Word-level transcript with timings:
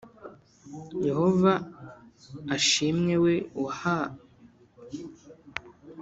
Yehova 1.07 1.53
ashimwe 2.55 3.13
we 3.23 3.33
waha 3.63 3.97